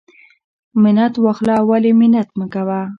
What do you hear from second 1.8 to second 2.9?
منت مکوه.